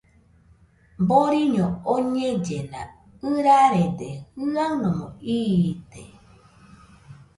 Boriño 1.07 1.67
oñellena, 1.95 2.81
ɨrarede 3.33 4.09
jɨanomo 4.39 5.05
iite.. 5.35 6.01